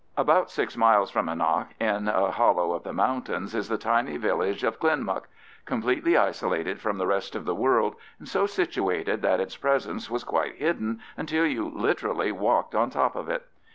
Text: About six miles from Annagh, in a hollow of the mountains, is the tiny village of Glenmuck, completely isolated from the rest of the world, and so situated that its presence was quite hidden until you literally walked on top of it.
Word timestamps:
About 0.17 0.49
six 0.49 0.75
miles 0.75 1.11
from 1.11 1.27
Annagh, 1.27 1.67
in 1.79 2.07
a 2.07 2.31
hollow 2.31 2.71
of 2.73 2.81
the 2.81 2.91
mountains, 2.91 3.53
is 3.53 3.69
the 3.69 3.77
tiny 3.77 4.17
village 4.17 4.63
of 4.63 4.79
Glenmuck, 4.79 5.25
completely 5.65 6.17
isolated 6.17 6.81
from 6.81 6.97
the 6.97 7.05
rest 7.05 7.35
of 7.35 7.45
the 7.45 7.53
world, 7.53 7.95
and 8.17 8.27
so 8.27 8.47
situated 8.47 9.21
that 9.21 9.39
its 9.39 9.55
presence 9.57 10.09
was 10.09 10.23
quite 10.23 10.55
hidden 10.55 11.01
until 11.17 11.45
you 11.45 11.69
literally 11.69 12.31
walked 12.31 12.73
on 12.73 12.89
top 12.89 13.15
of 13.15 13.29
it. 13.29 13.45